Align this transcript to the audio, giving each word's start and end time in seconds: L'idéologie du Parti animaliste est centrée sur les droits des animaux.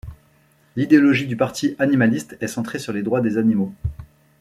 L'idéologie 0.75 1.27
du 1.27 1.37
Parti 1.37 1.75
animaliste 1.77 2.35
est 2.41 2.47
centrée 2.47 2.79
sur 2.79 2.91
les 2.91 3.03
droits 3.03 3.21
des 3.21 3.37
animaux. 3.37 3.71